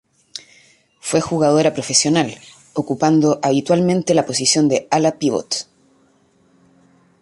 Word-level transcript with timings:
Fue 0.99 1.21
jugadora 1.21 1.75
profesional, 1.75 2.33
ocupando 2.73 3.39
habitualmente 3.43 4.15
la 4.15 4.25
posición 4.25 4.67
de 4.67 4.87
ala-pívot. 4.89 5.67